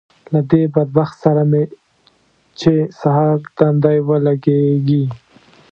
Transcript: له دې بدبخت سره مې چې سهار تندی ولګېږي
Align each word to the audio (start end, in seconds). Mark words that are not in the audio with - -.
له 0.33 0.39
دې 0.51 0.63
بدبخت 0.75 1.15
سره 1.25 1.43
مې 1.51 1.63
چې 2.59 2.73
سهار 2.99 3.35
تندی 3.57 3.97
ولګېږي 4.07 5.03